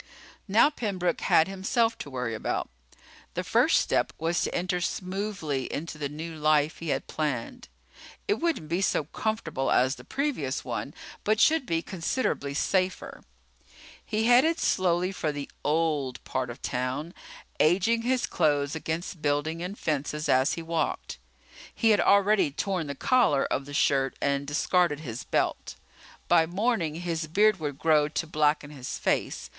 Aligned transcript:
Now 0.47 0.71
Pembroke 0.71 1.21
had 1.21 1.47
himself 1.47 1.95
to 1.99 2.09
worry 2.09 2.33
about. 2.33 2.67
The 3.35 3.43
first 3.43 3.79
step 3.79 4.11
was 4.17 4.41
to 4.41 4.55
enter 4.55 4.81
smoothly 4.81 5.71
into 5.71 5.99
the 5.99 6.09
new 6.09 6.33
life 6.37 6.79
he 6.79 6.89
had 6.89 7.05
planned. 7.05 7.67
It 8.27 8.39
wouldn't 8.39 8.67
be 8.67 8.81
so 8.81 9.03
comfortable 9.03 9.69
as 9.69 9.93
the 9.97 10.03
previous 10.03 10.65
one, 10.65 10.95
but 11.23 11.39
should 11.39 11.67
be 11.67 11.83
considerably 11.83 12.55
safer. 12.55 13.21
He 14.03 14.23
headed 14.25 14.57
slowly 14.59 15.11
for 15.11 15.31
the 15.31 15.47
"old" 15.63 16.23
part 16.23 16.49
of 16.49 16.63
town, 16.63 17.13
aging 17.59 18.01
his 18.01 18.25
clothes 18.25 18.73
against 18.73 19.21
buildings 19.21 19.61
and 19.61 19.77
fences 19.77 20.27
as 20.27 20.53
he 20.53 20.63
walked. 20.63 21.19
He 21.75 21.91
had 21.91 22.01
already 22.01 22.49
torn 22.49 22.87
the 22.87 22.95
collar 22.95 23.45
of 23.51 23.65
the 23.65 23.73
shirt 23.75 24.15
and 24.19 24.47
discarded 24.47 25.01
his 25.01 25.23
belt. 25.25 25.75
By 26.27 26.47
morning 26.47 26.95
his 26.95 27.27
beard 27.27 27.59
would 27.59 27.77
grow 27.77 28.07
to 28.07 28.25
blacken 28.25 28.71
his 28.71 28.97
face. 28.97 29.47